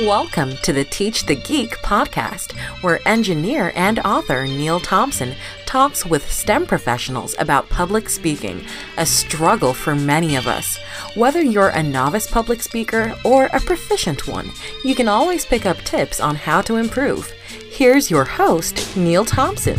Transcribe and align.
Welcome 0.00 0.56
to 0.64 0.72
the 0.72 0.82
Teach 0.82 1.24
the 1.24 1.36
Geek 1.36 1.70
podcast, 1.76 2.58
where 2.82 3.06
engineer 3.06 3.70
and 3.76 4.00
author 4.00 4.44
Neil 4.44 4.80
Thompson 4.80 5.36
talks 5.66 6.04
with 6.04 6.28
STEM 6.28 6.66
professionals 6.66 7.36
about 7.38 7.68
public 7.68 8.08
speaking, 8.08 8.64
a 8.98 9.06
struggle 9.06 9.72
for 9.72 9.94
many 9.94 10.34
of 10.34 10.48
us. 10.48 10.78
Whether 11.14 11.42
you're 11.42 11.68
a 11.68 11.80
novice 11.80 12.28
public 12.28 12.60
speaker 12.60 13.14
or 13.24 13.44
a 13.52 13.60
proficient 13.60 14.26
one, 14.26 14.50
you 14.84 14.96
can 14.96 15.06
always 15.06 15.46
pick 15.46 15.64
up 15.64 15.78
tips 15.82 16.18
on 16.18 16.34
how 16.34 16.60
to 16.62 16.74
improve. 16.74 17.30
Here's 17.70 18.10
your 18.10 18.24
host, 18.24 18.96
Neil 18.96 19.24
Thompson. 19.24 19.78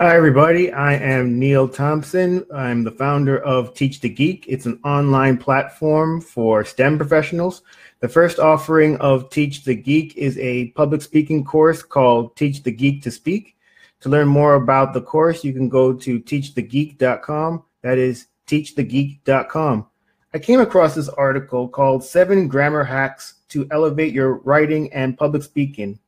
Hi, 0.00 0.14
everybody. 0.14 0.70
I 0.70 0.94
am 0.94 1.40
Neil 1.40 1.66
Thompson. 1.68 2.46
I'm 2.54 2.84
the 2.84 2.92
founder 2.92 3.42
of 3.42 3.74
Teach 3.74 3.98
the 3.98 4.08
Geek. 4.08 4.44
It's 4.46 4.64
an 4.64 4.78
online 4.84 5.38
platform 5.38 6.20
for 6.20 6.64
STEM 6.64 6.98
professionals. 6.98 7.62
The 7.98 8.08
first 8.08 8.38
offering 8.38 8.96
of 8.98 9.28
Teach 9.28 9.64
the 9.64 9.74
Geek 9.74 10.16
is 10.16 10.38
a 10.38 10.68
public 10.76 11.02
speaking 11.02 11.44
course 11.44 11.82
called 11.82 12.36
Teach 12.36 12.62
the 12.62 12.70
Geek 12.70 13.02
to 13.02 13.10
Speak. 13.10 13.56
To 14.02 14.08
learn 14.08 14.28
more 14.28 14.54
about 14.54 14.94
the 14.94 15.00
course, 15.00 15.42
you 15.42 15.52
can 15.52 15.68
go 15.68 15.92
to 15.92 16.20
teachthegeek.com. 16.20 17.64
That 17.82 17.98
is 17.98 18.28
teachthegeek.com. 18.46 19.86
I 20.32 20.38
came 20.38 20.60
across 20.60 20.94
this 20.94 21.08
article 21.08 21.66
called 21.66 22.04
Seven 22.04 22.46
Grammar 22.46 22.84
Hacks 22.84 23.40
to 23.48 23.66
Elevate 23.72 24.12
Your 24.12 24.34
Writing 24.34 24.92
and 24.92 25.18
Public 25.18 25.42
Speaking 25.42 25.98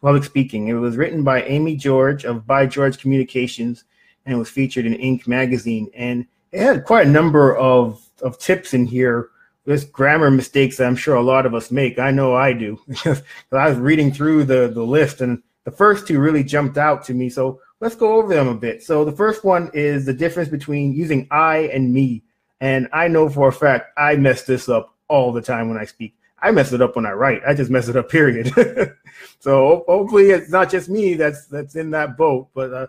public 0.00 0.24
speaking. 0.24 0.68
It 0.68 0.74
was 0.74 0.96
written 0.96 1.22
by 1.22 1.42
Amy 1.42 1.76
George 1.76 2.24
of 2.24 2.46
By 2.46 2.66
George 2.66 2.98
Communications 2.98 3.84
and 4.26 4.38
was 4.38 4.50
featured 4.50 4.86
in 4.86 4.94
Inc. 4.94 5.26
magazine. 5.26 5.90
And 5.94 6.26
it 6.52 6.60
had 6.60 6.84
quite 6.84 7.06
a 7.06 7.10
number 7.10 7.56
of, 7.56 8.04
of 8.22 8.38
tips 8.38 8.74
in 8.74 8.86
here. 8.86 9.28
There's 9.64 9.84
grammar 9.84 10.30
mistakes 10.30 10.76
that 10.76 10.86
I'm 10.86 10.96
sure 10.96 11.16
a 11.16 11.22
lot 11.22 11.46
of 11.46 11.54
us 11.54 11.70
make. 11.70 11.98
I 11.98 12.10
know 12.10 12.34
I 12.34 12.52
do. 12.52 12.80
because 12.88 13.22
I 13.52 13.68
was 13.68 13.78
reading 13.78 14.12
through 14.12 14.44
the, 14.44 14.68
the 14.68 14.82
list 14.82 15.20
and 15.20 15.42
the 15.64 15.70
first 15.70 16.06
two 16.06 16.18
really 16.18 16.42
jumped 16.42 16.78
out 16.78 17.04
to 17.04 17.14
me. 17.14 17.28
So 17.28 17.60
let's 17.80 17.94
go 17.94 18.14
over 18.14 18.34
them 18.34 18.48
a 18.48 18.54
bit. 18.54 18.82
So 18.82 19.04
the 19.04 19.12
first 19.12 19.44
one 19.44 19.70
is 19.74 20.06
the 20.06 20.14
difference 20.14 20.48
between 20.48 20.94
using 20.94 21.28
I 21.30 21.70
and 21.72 21.92
me. 21.92 22.22
And 22.60 22.88
I 22.92 23.08
know 23.08 23.28
for 23.28 23.48
a 23.48 23.52
fact 23.52 23.92
I 23.96 24.16
mess 24.16 24.44
this 24.44 24.68
up 24.68 24.94
all 25.08 25.32
the 25.32 25.42
time 25.42 25.68
when 25.68 25.78
I 25.78 25.84
speak. 25.84 26.14
I 26.42 26.50
mess 26.50 26.72
it 26.72 26.80
up 26.80 26.96
when 26.96 27.06
I 27.06 27.12
write. 27.12 27.42
I 27.46 27.54
just 27.54 27.70
mess 27.70 27.88
it 27.88 27.96
up, 27.96 28.08
period. 28.08 28.52
so 29.40 29.84
hopefully 29.86 30.30
it's 30.30 30.50
not 30.50 30.70
just 30.70 30.88
me 30.88 31.14
that's 31.14 31.46
that's 31.46 31.76
in 31.76 31.90
that 31.90 32.16
boat. 32.16 32.48
But 32.54 32.72
uh, 32.72 32.86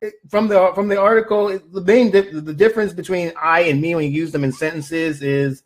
it, 0.00 0.14
from 0.28 0.48
the 0.48 0.72
from 0.74 0.88
the 0.88 1.00
article, 1.00 1.58
the 1.58 1.80
main 1.80 2.10
di- 2.10 2.30
the 2.30 2.54
difference 2.54 2.92
between 2.92 3.32
I 3.40 3.62
and 3.62 3.80
me 3.80 3.94
when 3.94 4.04
you 4.04 4.10
use 4.10 4.32
them 4.32 4.44
in 4.44 4.52
sentences 4.52 5.22
is 5.22 5.62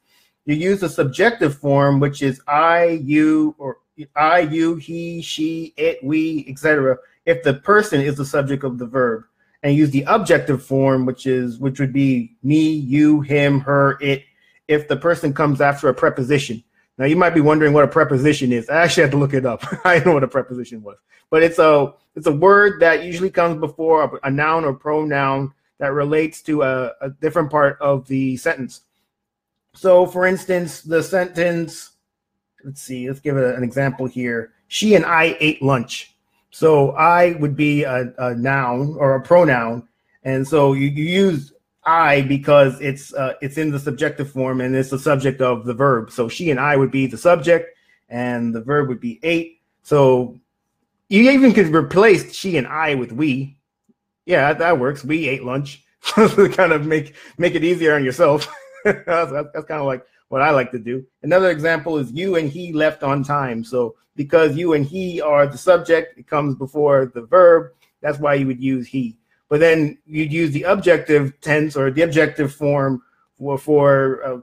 you 0.46 0.54
use 0.54 0.80
the 0.80 0.88
subjective 0.88 1.58
form, 1.58 2.00
which 2.00 2.22
is 2.22 2.40
I, 2.46 3.00
you, 3.02 3.54
or 3.58 3.78
I, 4.14 4.40
you, 4.40 4.76
he, 4.76 5.20
she, 5.20 5.74
it, 5.76 5.98
we, 6.04 6.46
etc. 6.48 6.98
If 7.26 7.42
the 7.42 7.54
person 7.54 8.00
is 8.00 8.16
the 8.16 8.24
subject 8.24 8.62
of 8.62 8.78
the 8.78 8.86
verb, 8.86 9.24
and 9.62 9.74
use 9.74 9.90
the 9.90 10.04
objective 10.06 10.64
form, 10.64 11.06
which 11.06 11.26
is 11.26 11.58
which 11.58 11.80
would 11.80 11.92
be 11.92 12.36
me, 12.44 12.70
you, 12.70 13.20
him, 13.22 13.58
her, 13.60 13.98
it, 14.00 14.22
if 14.68 14.86
the 14.86 14.96
person 14.96 15.34
comes 15.34 15.60
after 15.60 15.88
a 15.88 15.94
preposition. 15.94 16.62
Now 16.98 17.04
you 17.04 17.16
might 17.16 17.34
be 17.34 17.40
wondering 17.40 17.72
what 17.72 17.84
a 17.84 17.88
preposition 17.88 18.52
is. 18.52 18.68
I 18.68 18.82
actually 18.82 19.02
had 19.02 19.12
to 19.12 19.18
look 19.18 19.34
it 19.34 19.44
up. 19.44 19.62
I 19.84 19.98
know 20.00 20.14
what 20.14 20.24
a 20.24 20.28
preposition 20.28 20.82
was, 20.82 20.96
but 21.30 21.42
it's 21.42 21.58
a 21.58 21.92
it's 22.14 22.26
a 22.26 22.32
word 22.32 22.80
that 22.80 23.04
usually 23.04 23.30
comes 23.30 23.60
before 23.60 24.04
a, 24.04 24.28
a 24.28 24.30
noun 24.30 24.64
or 24.64 24.72
pronoun 24.72 25.52
that 25.78 25.92
relates 25.92 26.40
to 26.42 26.62
a, 26.62 26.92
a, 27.02 27.10
different 27.10 27.50
part 27.50 27.78
of 27.82 28.08
the 28.08 28.34
sentence. 28.38 28.80
So, 29.74 30.06
for 30.06 30.26
instance, 30.26 30.80
the 30.80 31.02
sentence. 31.02 31.92
Let's 32.64 32.80
see. 32.80 33.06
Let's 33.06 33.20
give 33.20 33.36
an 33.36 33.62
example 33.62 34.06
here. 34.06 34.54
She 34.68 34.94
and 34.94 35.04
I 35.04 35.36
ate 35.38 35.62
lunch. 35.62 36.16
So 36.50 36.92
I 36.92 37.32
would 37.32 37.54
be 37.54 37.84
a, 37.84 38.14
a 38.16 38.34
noun 38.34 38.96
or 38.98 39.14
a 39.14 39.20
pronoun, 39.20 39.86
and 40.24 40.48
so 40.48 40.72
you, 40.72 40.88
you 40.88 41.04
use 41.04 41.52
I 41.86 42.22
because 42.22 42.80
it's 42.80 43.14
uh, 43.14 43.34
it's 43.40 43.58
in 43.58 43.70
the 43.70 43.78
subjective 43.78 44.30
form 44.30 44.60
and 44.60 44.74
it's 44.74 44.90
the 44.90 44.98
subject 44.98 45.40
of 45.40 45.64
the 45.64 45.72
verb. 45.72 46.10
So 46.10 46.28
she 46.28 46.50
and 46.50 46.58
I 46.58 46.76
would 46.76 46.90
be 46.90 47.06
the 47.06 47.16
subject, 47.16 47.76
and 48.08 48.52
the 48.52 48.60
verb 48.60 48.88
would 48.88 49.00
be 49.00 49.20
ate. 49.22 49.60
So 49.84 50.38
you 51.08 51.30
even 51.30 51.52
could 51.52 51.72
replace 51.72 52.34
she 52.34 52.56
and 52.56 52.66
I 52.66 52.96
with 52.96 53.12
we. 53.12 53.56
Yeah, 54.24 54.52
that, 54.52 54.80
works. 54.80 55.04
We 55.04 55.28
ate 55.28 55.44
lunch. 55.44 55.84
to 56.16 56.48
kind 56.56 56.72
of 56.72 56.86
make 56.86 57.14
make 57.38 57.54
it 57.54 57.62
easier 57.62 57.94
on 57.94 58.04
yourself. 58.04 58.52
that's, 58.84 59.06
that's 59.06 59.66
kind 59.66 59.80
of 59.80 59.86
like 59.86 60.04
what 60.28 60.42
I 60.42 60.50
like 60.50 60.72
to 60.72 60.80
do. 60.80 61.06
Another 61.22 61.50
example 61.50 61.98
is 61.98 62.10
you 62.10 62.34
and 62.34 62.50
he 62.50 62.72
left 62.72 63.04
on 63.04 63.22
time. 63.22 63.62
So 63.62 63.94
because 64.16 64.56
you 64.56 64.72
and 64.72 64.84
he 64.84 65.20
are 65.20 65.46
the 65.46 65.58
subject, 65.58 66.18
it 66.18 66.26
comes 66.26 66.56
before 66.56 67.12
the 67.14 67.22
verb. 67.22 67.72
That's 68.00 68.18
why 68.18 68.34
you 68.34 68.48
would 68.48 68.60
use 68.60 68.88
he 68.88 69.16
but 69.48 69.60
then 69.60 69.98
you'd 70.06 70.32
use 70.32 70.50
the 70.50 70.64
objective 70.64 71.40
tense 71.40 71.76
or 71.76 71.90
the 71.90 72.02
objective 72.02 72.52
form 72.52 73.02
for, 73.38 73.58
for 73.58 74.24
uh, 74.24 74.40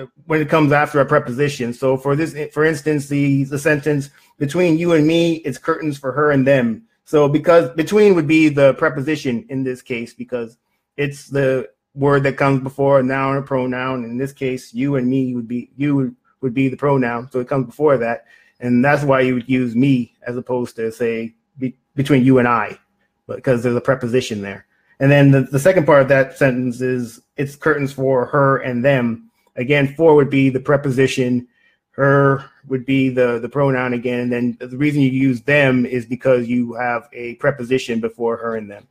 uh, 0.00 0.06
when 0.26 0.40
it 0.40 0.48
comes 0.48 0.72
after 0.72 1.00
a 1.00 1.06
preposition. 1.06 1.72
So 1.72 1.96
for 1.96 2.14
this, 2.14 2.36
for 2.52 2.64
instance, 2.64 3.08
the 3.08 3.44
the 3.44 3.58
sentence 3.58 4.10
between 4.38 4.78
you 4.78 4.92
and 4.92 5.06
me, 5.06 5.36
it's 5.36 5.58
curtains 5.58 5.98
for 5.98 6.12
her 6.12 6.30
and 6.30 6.46
them. 6.46 6.84
So 7.04 7.28
because 7.28 7.70
between 7.70 8.14
would 8.14 8.26
be 8.26 8.48
the 8.48 8.74
preposition 8.74 9.46
in 9.48 9.64
this 9.64 9.80
case 9.80 10.12
because 10.12 10.58
it's 10.96 11.28
the 11.28 11.70
word 11.94 12.24
that 12.24 12.36
comes 12.36 12.62
before 12.62 13.00
a 13.00 13.02
noun 13.02 13.36
or 13.36 13.42
pronoun. 13.42 14.04
In 14.04 14.18
this 14.18 14.32
case, 14.32 14.74
you 14.74 14.96
and 14.96 15.08
me 15.08 15.34
would 15.34 15.48
be 15.48 15.70
you 15.76 15.96
would, 15.96 16.16
would 16.42 16.54
be 16.54 16.68
the 16.68 16.76
pronoun, 16.76 17.30
so 17.30 17.40
it 17.40 17.48
comes 17.48 17.66
before 17.66 17.96
that, 17.98 18.26
and 18.60 18.84
that's 18.84 19.02
why 19.02 19.20
you 19.20 19.34
would 19.34 19.48
use 19.48 19.74
me 19.74 20.14
as 20.26 20.36
opposed 20.36 20.76
to 20.76 20.92
say 20.92 21.34
be, 21.58 21.74
between 21.94 22.24
you 22.24 22.38
and 22.38 22.46
I 22.46 22.78
because 23.26 23.62
there's 23.62 23.76
a 23.76 23.80
preposition 23.80 24.42
there. 24.42 24.66
And 25.00 25.10
then 25.10 25.30
the, 25.30 25.42
the 25.42 25.58
second 25.58 25.84
part 25.84 26.02
of 26.02 26.08
that 26.08 26.38
sentence 26.38 26.80
is 26.80 27.20
it's 27.36 27.56
curtains 27.56 27.92
for 27.92 28.26
her 28.26 28.58
and 28.58 28.84
them. 28.84 29.30
Again, 29.56 29.94
for 29.94 30.14
would 30.14 30.30
be 30.30 30.48
the 30.48 30.60
preposition, 30.60 31.48
her 31.90 32.44
would 32.68 32.84
be 32.84 33.08
the, 33.08 33.38
the 33.38 33.48
pronoun 33.48 33.94
again. 33.94 34.20
And 34.20 34.32
then 34.32 34.56
the 34.60 34.76
reason 34.76 35.00
you 35.02 35.10
use 35.10 35.42
them 35.42 35.86
is 35.86 36.06
because 36.06 36.46
you 36.46 36.74
have 36.74 37.08
a 37.12 37.34
preposition 37.36 38.00
before 38.00 38.36
her 38.36 38.56
and 38.56 38.70
them. 38.70 38.88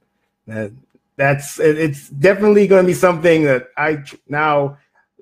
Uh, 0.51 0.69
that's 1.18 1.59
it's 1.59 2.09
definitely 2.09 2.68
going 2.68 2.84
to 2.84 2.88
be 2.88 2.94
something 2.94 3.44
that 3.44 3.69
I 3.78 4.03
now 4.28 4.78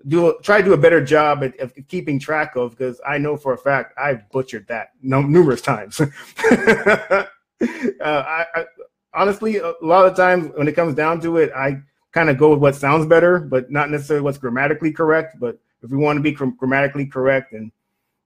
do 0.08 0.38
try 0.42 0.58
to 0.58 0.64
do 0.64 0.74
a 0.74 0.78
better 0.78 1.04
job 1.04 1.44
at, 1.44 1.58
of 1.60 1.74
keeping 1.88 2.20
track 2.20 2.56
of 2.56 2.72
because 2.72 3.00
I 3.08 3.18
know 3.20 3.38
for 3.38 3.54
a 3.54 3.58
fact 3.58 3.94
I've 3.98 4.30
butchered 4.32 4.68
that 4.68 4.92
no, 5.02 5.22
numerous 5.22 5.62
times. 5.62 6.02
uh, 6.02 7.26
I, 7.62 8.46
I, 8.56 8.66
honestly, 9.14 9.58
a 9.58 9.74
lot 9.82 10.06
of 10.06 10.16
times 10.16 10.52
when 10.56 10.68
it 10.68 10.76
comes 10.76 10.96
down 10.96 11.22
to 11.22 11.38
it, 11.38 11.52
I 11.56 11.82
kind 12.12 12.30
of 12.30 12.38
go 12.38 12.52
with 12.52 12.60
what 12.60 12.76
sounds 12.76 13.06
better, 13.06 13.40
but 13.40 13.72
not 13.72 13.90
necessarily 13.90 14.24
what's 14.24 14.38
grammatically 14.38 14.92
correct. 14.92 15.40
But 15.40 15.58
if 15.82 15.92
we 15.92 15.98
want 15.98 16.18
to 16.18 16.22
be 16.22 16.32
grammatically 16.32 17.06
correct 17.06 17.54
and 17.54 17.72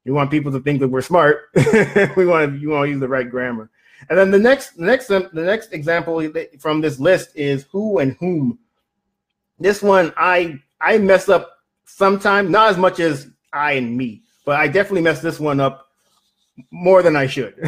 you 0.05 0.13
want 0.13 0.31
people 0.31 0.51
to 0.51 0.59
think 0.59 0.79
that 0.79 0.87
we're 0.87 1.01
smart, 1.01 1.49
we 2.15 2.25
want 2.25 2.51
to 2.51 2.57
you 2.57 2.69
want 2.69 2.85
to 2.85 2.89
use 2.89 2.99
the 2.99 3.07
right 3.07 3.29
grammar. 3.29 3.69
And 4.09 4.17
then 4.17 4.31
the 4.31 4.39
next 4.39 4.77
the 4.77 4.85
next 4.85 5.07
the 5.07 5.29
next 5.33 5.73
example 5.73 6.31
from 6.59 6.81
this 6.81 6.99
list 6.99 7.31
is 7.35 7.65
who 7.71 7.99
and 7.99 8.15
whom. 8.19 8.59
This 9.59 9.81
one 9.81 10.13
I 10.17 10.59
I 10.79 10.97
mess 10.99 11.29
up 11.29 11.57
sometimes, 11.85 12.49
not 12.49 12.69
as 12.69 12.77
much 12.77 12.99
as 12.99 13.29
I 13.53 13.73
and 13.73 13.97
me, 13.97 14.21
but 14.45 14.57
I 14.59 14.67
definitely 14.67 15.01
mess 15.01 15.21
this 15.21 15.39
one 15.39 15.59
up 15.59 15.86
more 16.71 17.01
than 17.01 17.15
I 17.15 17.27
should. 17.27 17.55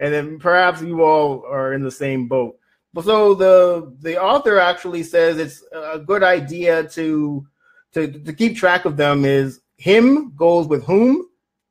and 0.00 0.12
then 0.12 0.38
perhaps 0.38 0.82
you 0.82 1.02
all 1.02 1.44
are 1.46 1.72
in 1.72 1.82
the 1.82 1.90
same 1.90 2.28
boat. 2.28 2.58
But 2.94 3.04
so 3.04 3.34
the 3.34 3.94
the 4.00 4.20
author 4.20 4.58
actually 4.58 5.02
says 5.02 5.38
it's 5.38 5.62
a 5.72 5.98
good 5.98 6.22
idea 6.22 6.84
to 6.90 7.46
to 7.94 8.06
to 8.06 8.32
keep 8.32 8.56
track 8.56 8.84
of 8.84 8.96
them 8.96 9.24
is 9.24 9.60
him 9.76 10.34
goes 10.36 10.66
with 10.68 10.84
whom 10.84 11.26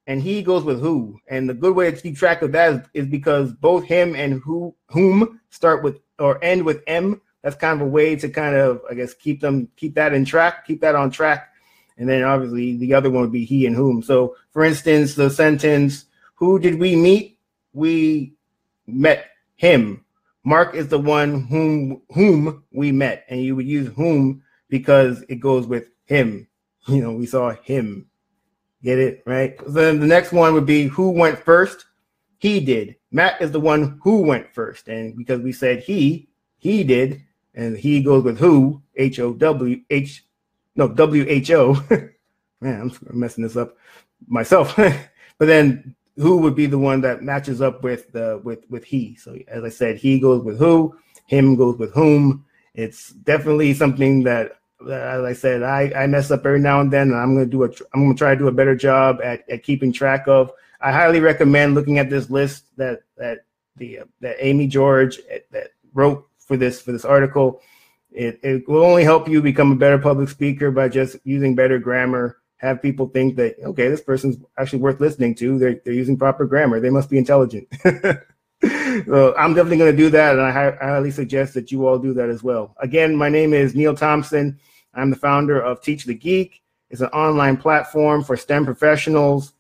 and 0.08 0.22
he 0.22 0.42
goes 0.42 0.64
with 0.64 0.82
who. 0.82 1.20
And 1.28 1.48
the 1.48 1.54
good 1.54 1.76
way 1.76 1.92
to 1.92 2.02
keep 2.02 2.18
track 2.18 2.42
of 2.42 2.52
that 2.54 2.74
is, 2.74 3.06
is 3.06 3.08
because 3.08 3.54
both 3.54 3.84
him 3.84 4.16
and 4.16 4.42
who 4.42 4.76
whom 4.88 5.40
start 5.52 5.84
with 5.84 6.00
or 6.18 6.44
end 6.44 6.66
with 6.66 6.84
M. 6.88 7.22
That's 7.44 7.56
kind 7.56 7.80
of 7.80 7.88
a 7.88 7.90
way 7.90 8.16
to 8.16 8.30
kind 8.30 8.56
of 8.56 8.82
I 8.90 8.96
guess 8.96 9.14
keep 9.14 9.42
them 9.42 9.70
keep 9.78 9.94
that 9.96 10.14
in 10.14 10.26
track, 10.26 10.66
keep 10.66 10.82
that 10.82 10.96
on 10.96 11.12
track 11.12 11.51
and 12.02 12.10
then 12.10 12.24
obviously 12.24 12.76
the 12.78 12.96
other 12.96 13.12
one 13.12 13.22
would 13.22 13.32
be 13.32 13.46
he 13.46 13.68
and 13.68 13.76
whom. 13.76 14.02
So, 14.02 14.36
for 14.54 14.64
instance, 14.64 15.14
the 15.14 15.30
sentence, 15.30 16.06
Who 16.34 16.58
did 16.58 16.80
we 16.80 16.96
meet? 16.96 17.38
We 17.74 18.34
met 18.88 19.28
him. 19.56 20.04
Mark 20.44 20.74
is 20.74 20.88
the 20.88 20.98
one 20.98 21.44
whom 21.44 22.02
whom 22.12 22.64
we 22.72 22.92
met, 22.92 23.26
and 23.30 23.44
you 23.44 23.56
would 23.56 23.68
use 23.68 23.94
whom 23.96 24.42
because 24.68 25.24
it 25.30 25.36
goes 25.36 25.68
with 25.68 25.90
him. 26.06 26.48
You 26.88 27.04
know, 27.04 27.12
we 27.12 27.28
saw 27.28 27.52
him. 27.52 28.08
Get 28.82 28.98
it 28.98 29.22
right? 29.28 29.56
Then 29.68 30.00
the 30.00 30.08
next 30.08 30.32
one 30.32 30.56
would 30.56 30.66
be 30.66 30.88
who 30.88 31.12
went 31.12 31.38
first. 31.38 31.86
He 32.40 32.60
did. 32.60 32.96
Matt 33.12 33.40
is 33.40 33.52
the 33.52 33.60
one 33.60 34.00
who 34.02 34.24
went 34.24 34.52
first, 34.52 34.88
and 34.88 35.16
because 35.16 35.42
we 35.42 35.52
said 35.52 35.84
he, 35.84 36.30
he 36.58 36.84
did, 36.84 37.22
and 37.54 37.78
he 37.78 38.02
goes 38.02 38.24
with 38.24 38.40
who. 38.40 38.82
H 38.96 39.20
O 39.20 39.34
W 39.34 39.82
H 39.92 40.26
no 40.76 40.88
WHO. 40.88 41.76
Man, 42.62 42.92
I'm 43.10 43.20
messing 43.20 43.44
this 43.44 43.58
up. 43.58 43.78
myself. 44.28 44.76
but 45.38 45.46
then 45.46 45.96
who 46.18 46.38
would 46.38 46.56
be 46.56 46.68
the 46.68 46.78
one 46.78 47.02
that 47.02 47.24
matches 47.24 47.62
up 47.62 47.84
with 47.84 48.12
the 48.12 48.40
with 48.44 48.70
with 48.70 48.84
he? 48.84 49.16
So 49.16 49.38
as 49.48 49.64
I 49.64 49.70
said, 49.70 49.98
he 49.98 50.20
goes 50.20 50.44
with 50.44 50.60
who, 50.60 50.96
him 51.26 51.56
goes 51.56 51.78
with 51.78 51.94
whom. 51.94 52.46
It's 52.74 53.10
definitely 53.10 53.74
something 53.74 54.24
that, 54.24 54.60
as 54.82 55.24
I 55.24 55.34
said, 55.34 55.64
I, 55.64 55.92
I 55.96 56.08
mess 56.08 56.32
up 56.32 56.46
every 56.46 56.60
now 56.60 56.80
and 56.80 56.92
then, 56.92 57.12
and 57.12 57.18
I'm 57.18 57.34
gonna 57.34 57.46
do 57.46 57.64
a 57.64 57.70
I'm 57.94 58.04
gonna 58.04 58.16
try 58.16 58.34
to 58.34 58.40
do 58.40 58.48
a 58.48 58.52
better 58.52 58.76
job 58.76 59.20
at, 59.24 59.50
at 59.50 59.64
keeping 59.64 59.92
track 59.92 60.28
of. 60.28 60.52
I 60.80 60.92
highly 60.92 61.20
recommend 61.20 61.76
looking 61.76 62.00
at 62.00 62.10
this 62.10 62.30
list 62.30 62.66
that 62.78 63.02
that 63.18 63.46
the 63.78 64.00
uh, 64.00 64.06
that 64.22 64.38
Amy 64.40 64.68
George 64.68 65.20
uh, 65.34 65.40
that 65.52 65.72
wrote 65.94 66.28
for 66.40 66.58
this 66.58 66.82
for 66.82 66.92
this 66.92 67.06
article. 67.06 67.62
It, 68.12 68.40
it 68.44 68.68
will 68.68 68.84
only 68.84 69.04
help 69.04 69.30
you 69.30 69.42
become 69.42 69.72
a 69.72 69.76
better 69.76 69.98
public 69.98 70.30
speaker 70.30 70.70
by 70.70 70.90
just 70.90 71.18
using 71.24 71.56
better 71.56 71.80
grammar. 71.80 72.38
Have 72.58 72.82
people 72.82 73.08
think 73.08 73.38
that 73.38 73.56
okay, 73.64 73.88
this 73.88 74.02
person's 74.02 74.38
actually 74.58 74.80
worth 74.80 75.00
listening 75.00 75.34
to. 75.36 75.58
They're 75.58 75.82
they're 75.84 75.94
using 75.94 76.18
proper 76.18 76.46
grammar. 76.46 76.80
They 76.80 76.92
must 76.92 77.10
be 77.10 77.18
intelligent. 77.18 77.68
so 77.84 79.34
I'm 79.36 79.56
definitely 79.56 79.78
going 79.78 79.92
to 79.92 79.98
do 79.98 80.12
that, 80.12 80.34
and 80.34 80.42
I 80.42 80.52
highly 80.52 81.10
suggest 81.10 81.56
that 81.56 81.72
you 81.72 81.88
all 81.88 81.98
do 81.98 82.14
that 82.14 82.30
as 82.30 82.44
well. 82.44 82.76
Again, 82.80 83.16
my 83.16 83.30
name 83.30 83.54
is 83.54 83.74
Neil 83.74 83.96
Thompson. 83.96 84.60
I'm 84.94 85.10
the 85.10 85.16
founder 85.16 85.60
of 85.60 85.82
Teach 85.82 86.04
the 86.04 86.14
Geek. 86.14 86.62
It's 86.92 87.02
an 87.02 87.08
online 87.08 87.58
platform 87.58 88.24
for 88.24 88.38
STEM 88.38 88.66
professionals. 88.66 89.54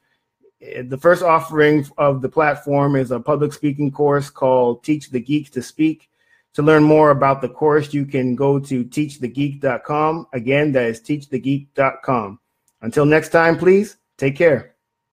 Eh, 0.61 0.83
the 0.85 0.97
first 0.97 1.23
offering 1.23 1.87
of 1.97 2.21
the 2.21 2.29
platform 2.29 2.95
is 2.95 3.09
a 3.09 3.19
public 3.19 3.53
speaking 3.53 3.91
course 3.91 4.29
called 4.29 4.83
Teach 4.83 5.09
the 5.09 5.19
Geek 5.19 5.51
to 5.51 5.63
Speak. 5.63 6.10
To 6.55 6.61
learn 6.61 6.83
more 6.83 7.11
about 7.11 7.41
the 7.41 7.49
course, 7.49 7.93
you 7.93 8.05
can 8.05 8.35
go 8.35 8.59
to 8.59 8.83
teachthegeek.com. 8.83 10.27
Again, 10.33 10.71
that 10.73 10.85
is 10.85 10.99
teachthegeek.com. 10.99 12.39
Until 12.81 13.05
next 13.05 13.29
time, 13.29 13.57
please 13.57 13.97
take 14.17 14.35
care. 14.35 14.70